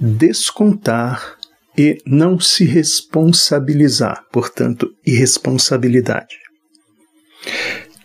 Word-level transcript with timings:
descontar 0.00 1.36
e 1.76 1.98
não 2.06 2.40
se 2.40 2.64
responsabilizar, 2.64 4.24
portanto, 4.32 4.90
irresponsabilidade. 5.04 6.36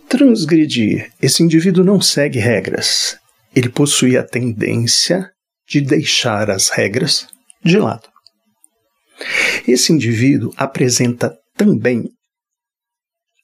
Transgredir: 0.10 1.12
esse 1.22 1.42
indivíduo 1.44 1.84
não 1.84 2.02
segue 2.02 2.40
regras, 2.40 3.18
ele 3.56 3.70
possui 3.70 4.18
a 4.18 4.24
tendência 4.24 5.32
de 5.72 5.80
deixar 5.80 6.52
as 6.52 6.70
regras 6.70 7.28
de 7.64 7.78
lado. 7.78 8.10
Esse 9.66 9.94
indivíduo 9.94 10.54
apresenta 10.58 11.34
também 11.56 12.10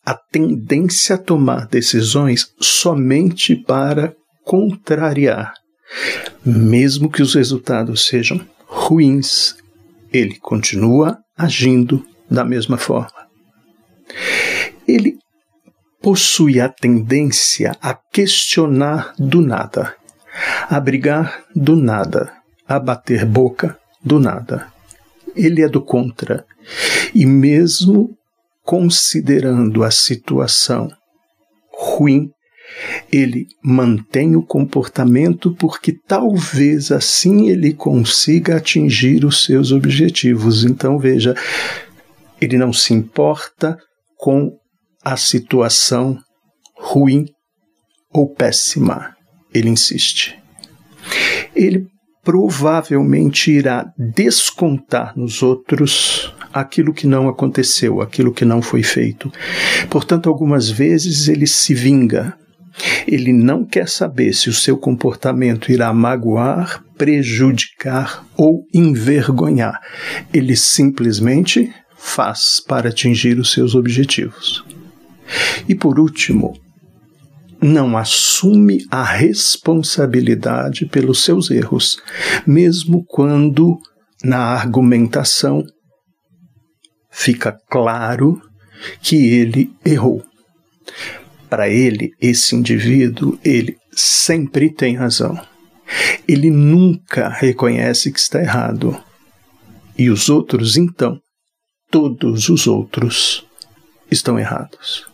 a 0.06 0.14
tendência 0.14 1.16
a 1.16 1.18
tomar 1.18 1.68
decisões 1.68 2.52
somente 2.60 3.56
para 3.56 4.14
contrariar. 4.44 5.54
Mesmo 6.46 7.10
que 7.10 7.22
os 7.22 7.34
resultados 7.34 8.06
sejam 8.06 8.46
ruins, 8.66 9.56
ele 10.12 10.38
continua 10.38 11.18
agindo 11.38 12.06
da 12.30 12.44
mesma 12.44 12.78
forma. 12.78 13.28
Ele 14.86 15.18
possui 16.02 16.60
a 16.60 16.68
tendência 16.70 17.74
a 17.82 17.94
questionar 17.94 19.14
do 19.18 19.42
nada, 19.42 19.97
a 20.70 20.80
brigar 20.80 21.44
do 21.56 21.76
nada, 21.76 22.32
a 22.68 22.80
bater 22.80 23.26
boca 23.26 23.78
do 24.04 24.20
nada. 24.20 24.68
Ele 25.36 25.62
é 25.62 25.70
do 25.70 25.82
contra. 25.82 26.46
E 27.14 27.26
mesmo 27.26 28.18
considerando 28.64 29.84
a 29.84 29.92
situação 29.92 30.90
ruim, 31.72 32.30
ele 33.12 33.48
mantém 33.64 34.36
o 34.36 34.44
comportamento 34.44 35.56
porque 35.56 35.94
talvez 36.08 36.92
assim 36.92 37.50
ele 37.50 37.74
consiga 37.74 38.58
atingir 38.58 39.24
os 39.24 39.46
seus 39.46 39.72
objetivos. 39.72 40.66
Então, 40.66 41.00
veja, 41.00 41.34
ele 42.42 42.58
não 42.58 42.74
se 42.74 42.94
importa 42.94 43.78
com 44.18 44.52
a 45.04 45.16
situação 45.16 46.20
ruim 46.76 47.26
ou 48.12 48.34
péssima. 48.34 49.17
Ele 49.54 49.70
insiste. 49.70 50.38
Ele 51.56 51.88
provavelmente 52.24 53.52
irá 53.52 53.86
descontar 53.98 55.14
nos 55.18 55.42
outros 55.42 56.34
aquilo 56.54 56.94
que 56.94 57.08
não 57.08 57.30
aconteceu, 57.30 58.02
aquilo 58.02 58.34
que 58.34 58.44
não 58.44 58.62
foi 58.62 58.84
feito. 58.84 59.32
Portanto, 59.90 60.28
algumas 60.28 60.70
vezes 60.70 61.28
ele 61.28 61.48
se 61.48 61.74
vinga. 61.74 62.36
Ele 63.08 63.34
não 63.34 63.66
quer 63.66 63.88
saber 63.88 64.34
se 64.34 64.50
o 64.50 64.54
seu 64.54 64.78
comportamento 64.78 65.72
irá 65.72 65.92
magoar, 65.94 66.84
prejudicar 66.98 68.26
ou 68.36 68.66
envergonhar. 68.74 69.80
Ele 70.34 70.56
simplesmente 70.56 71.74
faz 71.98 72.60
para 72.60 72.90
atingir 72.90 73.40
os 73.40 73.52
seus 73.52 73.74
objetivos. 73.74 74.64
E 75.68 75.74
por 75.74 76.00
último, 76.00 76.54
não 77.62 77.98
assume 77.98 78.86
a 78.92 79.04
responsabilidade 79.04 80.86
pelos 80.86 81.24
seus 81.24 81.50
erros, 81.50 81.98
mesmo 82.46 83.04
quando 83.06 83.80
na 84.24 84.40
argumentação 84.40 85.64
fica 87.10 87.58
claro 87.70 88.42
que 89.02 89.16
ele 89.16 89.72
errou. 89.86 90.24
Para 91.50 91.70
ele, 91.70 92.12
esse 92.22 92.56
indivíduo, 92.56 93.40
ele 93.44 93.78
sempre 93.92 94.72
tem 94.72 94.96
razão. 94.96 95.40
Ele 96.28 96.50
nunca 96.50 97.30
reconhece 97.30 98.12
que 98.12 98.20
está 98.20 98.40
errado. 98.40 99.02
E 99.98 100.10
os 100.10 100.30
outros, 100.30 100.78
então, 100.78 101.20
todos 101.90 102.50
os 102.50 102.68
outros 102.68 103.46
estão 104.12 104.38
errados. 104.38 105.06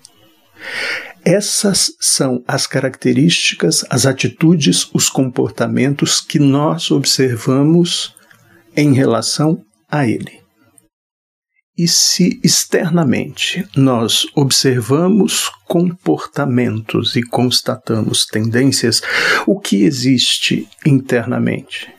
Essas 1.26 1.94
são 2.02 2.44
as 2.46 2.68
características, 2.68 3.86
as 3.90 4.06
atitudes, 4.06 4.90
os 4.94 5.10
comportamentos 5.10 6.20
que 6.20 6.38
nós 6.38 6.92
observamos 6.92 8.14
em 8.76 8.94
relação 8.94 9.64
a 9.90 10.06
ele. 10.06 10.44
E 11.78 11.88
se 11.88 12.40
externamente 12.44 13.66
nós 13.76 14.28
observamos 14.36 15.50
comportamentos 15.66 17.16
e 17.16 17.24
constatamos 17.24 18.26
tendências, 18.26 19.02
o 19.48 19.60
que 19.60 19.84
existe 19.84 20.68
internamente? 20.86 21.92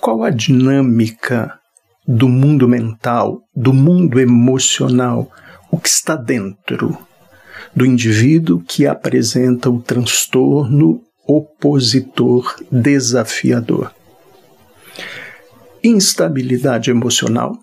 Qual 0.00 0.22
a 0.22 0.30
dinâmica 0.30 1.58
do 2.06 2.28
mundo 2.28 2.68
mental, 2.68 3.40
do 3.56 3.72
mundo 3.72 4.20
emocional, 4.20 5.32
o 5.70 5.78
que 5.78 5.88
está 5.88 6.14
dentro 6.14 6.96
do 7.74 7.86
indivíduo 7.86 8.62
que 8.66 8.86
apresenta 8.86 9.70
o 9.70 9.80
transtorno 9.80 11.00
opositor 11.26 12.56
desafiador? 12.70 13.92
Instabilidade 15.82 16.90
emocional, 16.90 17.58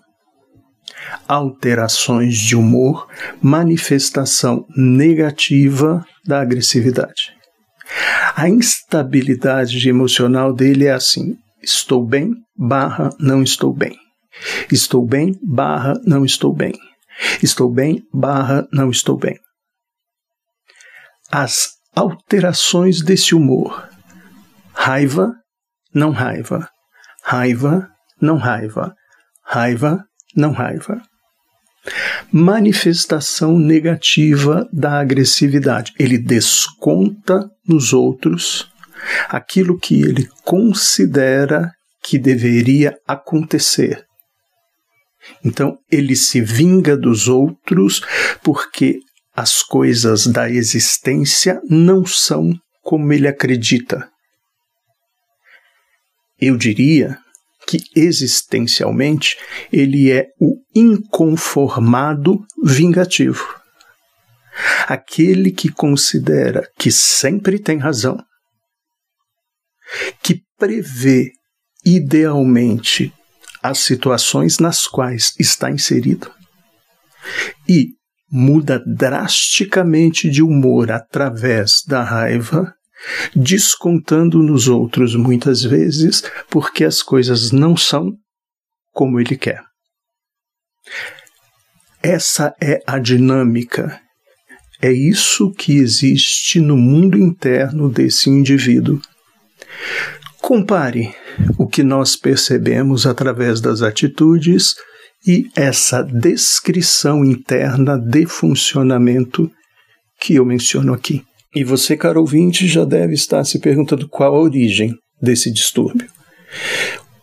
alterações 1.26 2.36
de 2.36 2.56
humor, 2.56 3.08
manifestação 3.40 4.64
negativa 4.76 6.04
da 6.24 6.40
agressividade. 6.40 7.34
A 8.34 8.48
instabilidade 8.48 9.88
emocional 9.88 10.52
dele 10.52 10.86
é 10.86 10.92
assim: 10.92 11.36
estou 11.62 12.04
bem, 12.04 12.32
barra, 12.56 13.10
não 13.18 13.42
estou 13.42 13.72
bem. 13.72 13.96
Estou 14.70 15.06
bem, 15.06 15.38
barra, 15.42 15.94
não 16.04 16.24
estou 16.24 16.54
bem. 16.54 16.72
Estou 17.42 17.70
bem, 17.70 18.02
barra, 18.12 18.66
não 18.72 18.90
estou 18.90 19.16
bem. 19.16 19.36
As 21.34 21.70
alterações 21.96 23.00
desse 23.02 23.34
humor: 23.34 23.88
raiva, 24.74 25.32
não 25.94 26.10
raiva. 26.10 26.68
Raiva, 27.24 27.88
não 28.20 28.36
raiva. 28.36 28.94
Raiva, 29.42 30.04
não 30.36 30.52
raiva. 30.52 31.00
Manifestação 32.30 33.58
negativa 33.58 34.68
da 34.70 35.00
agressividade. 35.00 35.94
Ele 35.98 36.18
desconta 36.18 37.48
nos 37.66 37.94
outros 37.94 38.70
aquilo 39.28 39.78
que 39.78 40.02
ele 40.02 40.28
considera 40.44 41.72
que 42.02 42.18
deveria 42.18 42.94
acontecer. 43.08 44.04
Então, 45.44 45.78
ele 45.90 46.14
se 46.14 46.40
vinga 46.40 46.96
dos 46.96 47.26
outros 47.26 48.02
porque 48.42 48.98
as 49.34 49.62
coisas 49.62 50.26
da 50.26 50.48
existência 50.50 51.60
não 51.68 52.04
são 52.04 52.52
como 52.82 53.12
ele 53.12 53.26
acredita. 53.26 54.08
Eu 56.40 56.56
diria 56.56 57.18
que 57.66 57.78
existencialmente 57.94 59.38
ele 59.72 60.10
é 60.10 60.26
o 60.40 60.56
inconformado 60.74 62.44
vingativo. 62.62 63.60
Aquele 64.86 65.50
que 65.50 65.70
considera 65.70 66.68
que 66.76 66.90
sempre 66.90 67.58
tem 67.58 67.78
razão, 67.78 68.18
que 70.22 70.42
prevê 70.58 71.32
idealmente 71.84 73.12
as 73.62 73.78
situações 73.78 74.58
nas 74.58 74.86
quais 74.86 75.34
está 75.38 75.70
inserido 75.70 76.30
e 77.68 77.94
muda 78.32 78.82
drasticamente 78.86 80.30
de 80.30 80.42
humor 80.42 80.90
através 80.90 81.82
da 81.86 82.02
raiva 82.02 82.74
descontando 83.36 84.42
nos 84.42 84.68
outros 84.68 85.14
muitas 85.14 85.62
vezes 85.62 86.22
porque 86.48 86.82
as 86.84 87.02
coisas 87.02 87.52
não 87.52 87.76
são 87.76 88.12
como 88.90 89.20
ele 89.20 89.36
quer. 89.36 89.62
Essa 92.02 92.54
é 92.60 92.82
a 92.86 92.98
dinâmica. 92.98 94.00
É 94.80 94.90
isso 94.90 95.52
que 95.52 95.76
existe 95.76 96.58
no 96.58 96.76
mundo 96.76 97.18
interno 97.18 97.88
desse 97.88 98.30
indivíduo. 98.30 99.00
Compare 100.40 101.14
o 101.56 101.68
que 101.68 101.84
nós 101.84 102.16
percebemos 102.16 103.06
através 103.06 103.60
das 103.60 103.82
atitudes 103.82 104.74
e 105.26 105.48
essa 105.54 106.02
descrição 106.02 107.24
interna 107.24 107.98
de 107.98 108.26
funcionamento 108.26 109.50
que 110.20 110.34
eu 110.34 110.44
menciono 110.44 110.92
aqui. 110.92 111.22
E 111.54 111.64
você, 111.64 111.96
caro 111.96 112.20
ouvinte, 112.20 112.66
já 112.66 112.84
deve 112.84 113.14
estar 113.14 113.44
se 113.44 113.58
perguntando 113.58 114.08
qual 114.08 114.34
a 114.34 114.40
origem 114.40 114.94
desse 115.20 115.52
distúrbio. 115.52 116.08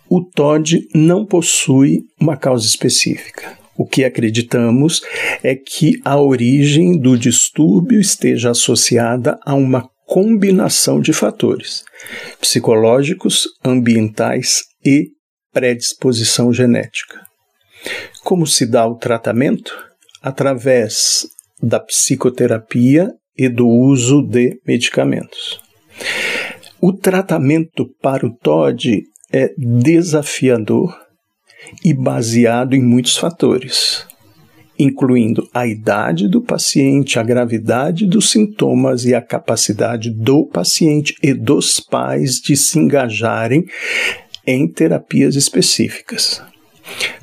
O 0.07 0.23
TOD 0.23 0.87
não 0.93 1.25
possui 1.25 2.01
uma 2.19 2.37
causa 2.37 2.65
específica. 2.65 3.57
O 3.77 3.85
que 3.85 4.03
acreditamos 4.03 5.01
é 5.43 5.55
que 5.55 5.93
a 6.03 6.19
origem 6.19 6.99
do 6.99 7.17
distúrbio 7.17 7.99
esteja 7.99 8.51
associada 8.51 9.39
a 9.45 9.55
uma 9.55 9.87
combinação 10.05 10.99
de 10.99 11.13
fatores 11.13 11.83
psicológicos, 12.41 13.47
ambientais 13.63 14.63
e 14.83 15.09
predisposição 15.53 16.51
genética. 16.51 17.28
Como 18.23 18.45
se 18.45 18.65
dá 18.65 18.85
o 18.85 18.95
tratamento? 18.95 19.75
Através 20.21 21.27
da 21.61 21.79
psicoterapia 21.79 23.13
e 23.37 23.47
do 23.47 23.67
uso 23.67 24.21
de 24.21 24.59
medicamentos. 24.65 25.59
O 26.81 26.93
tratamento 26.93 27.85
para 28.01 28.25
o 28.25 28.35
TOD 28.35 29.03
é 29.31 29.53
desafiador 29.57 30.97
e 31.83 31.93
baseado 31.93 32.73
em 32.73 32.81
muitos 32.81 33.17
fatores, 33.17 34.05
incluindo 34.77 35.47
a 35.53 35.67
idade 35.67 36.27
do 36.27 36.41
paciente, 36.41 37.19
a 37.19 37.23
gravidade 37.23 38.05
dos 38.05 38.29
sintomas 38.29 39.05
e 39.05 39.13
a 39.13 39.21
capacidade 39.21 40.09
do 40.09 40.45
paciente 40.45 41.15
e 41.21 41.33
dos 41.33 41.79
pais 41.79 42.39
de 42.39 42.55
se 42.55 42.79
engajarem 42.79 43.65
em 44.47 44.67
terapias 44.67 45.35
específicas. 45.35 46.41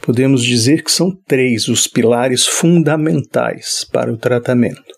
Podemos 0.03 0.45
dizer 0.45 0.85
que 0.85 0.93
são 0.93 1.11
três 1.27 1.67
os 1.69 1.87
pilares 1.87 2.47
fundamentais 2.47 3.85
para 3.91 4.13
o 4.13 4.17
tratamento: 4.17 4.93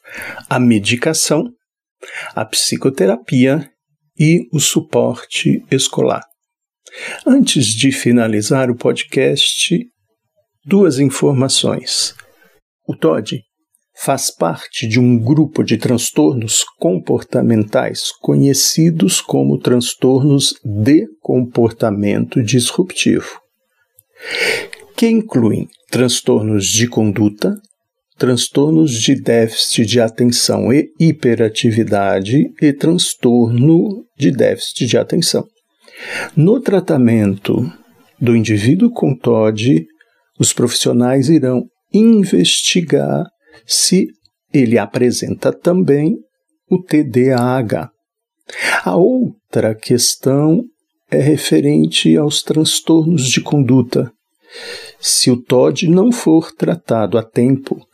a 0.49 0.61
medicação, 0.61 1.44
a 2.35 2.44
psicoterapia 2.44 3.70
e 4.19 4.47
o 4.53 4.61
suporte 4.61 5.65
escolar. 5.70 6.23
Antes 7.26 7.67
de 7.67 7.93
finalizar 7.93 8.70
o 8.70 8.76
podcast, 8.76 9.79
duas 10.65 10.99
informações. 10.99 12.15
O 12.87 12.97
TOD 12.97 13.43
faz 14.00 14.31
parte 14.31 14.87
de 14.87 15.00
um 15.00 15.19
grupo 15.19 15.62
de 15.62 15.76
transtornos 15.76 16.65
comportamentais 16.79 18.12
conhecidos 18.20 19.20
como 19.20 19.59
transtornos 19.59 20.55
de 20.65 21.06
comportamento 21.20 22.43
disruptivo 22.43 23.41
que 24.98 25.08
incluem 25.08 25.68
transtornos 25.92 26.66
de 26.66 26.88
conduta, 26.88 27.54
transtornos 28.18 28.92
de 29.00 29.14
déficit 29.14 29.86
de 29.86 30.00
atenção 30.00 30.72
e 30.72 30.90
hiperatividade 30.98 32.52
e 32.60 32.72
transtorno 32.72 34.04
de 34.18 34.32
déficit 34.32 34.86
de 34.88 34.98
atenção. 34.98 35.46
No 36.34 36.60
tratamento 36.60 37.72
do 38.20 38.34
indivíduo 38.34 38.90
com 38.90 39.16
TOD, 39.16 39.86
os 40.36 40.52
profissionais 40.52 41.28
irão 41.28 41.62
investigar 41.94 43.24
se 43.64 44.08
ele 44.52 44.78
apresenta 44.78 45.52
também 45.52 46.16
o 46.68 46.82
TDAH. 46.82 47.88
A 48.84 48.96
outra 48.96 49.76
questão 49.76 50.64
é 51.08 51.20
referente 51.20 52.16
aos 52.16 52.42
transtornos 52.42 53.28
de 53.28 53.40
conduta. 53.40 54.12
Se 55.00 55.30
o 55.30 55.40
TOD 55.40 55.88
não 55.88 56.10
for 56.10 56.52
tratado 56.52 57.18
a 57.18 57.22
tempo, 57.22 57.86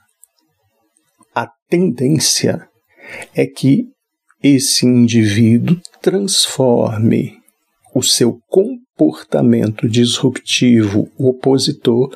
a 1.34 1.48
tendência 1.68 2.68
é 3.34 3.46
que 3.46 3.84
esse 4.42 4.86
indivíduo 4.86 5.80
transforme 6.00 7.38
o 7.94 8.02
seu 8.02 8.38
comportamento 8.48 9.88
disruptivo 9.88 11.08
opositor 11.16 12.14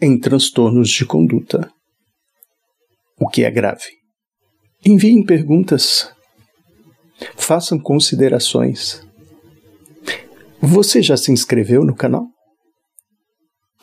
em 0.00 0.18
transtornos 0.18 0.90
de 0.90 1.06
conduta, 1.06 1.70
o 3.18 3.28
que 3.28 3.44
é 3.44 3.50
grave. 3.50 3.98
Enviem 4.84 5.24
perguntas, 5.24 6.12
façam 7.36 7.78
considerações. 7.78 9.02
Você 10.60 11.02
já 11.02 11.16
se 11.16 11.32
inscreveu 11.32 11.84
no 11.84 11.94
canal? 11.94 12.26